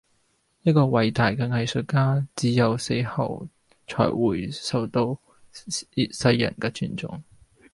[0.63, 3.47] 一個偉大的藝術家隻有死後
[3.87, 5.15] 才會受到
[5.51, 7.21] 世人的尊重